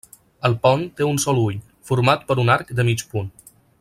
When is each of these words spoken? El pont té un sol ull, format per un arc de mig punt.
El 0.47 0.55
pont 0.63 0.85
té 1.01 1.05
un 1.09 1.21
sol 1.25 1.41
ull, 1.41 1.59
format 1.91 2.25
per 2.31 2.39
un 2.45 2.53
arc 2.55 2.73
de 2.81 2.87
mig 2.89 3.05
punt. 3.13 3.31